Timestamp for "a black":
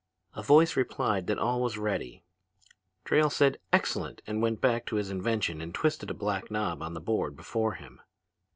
6.09-6.49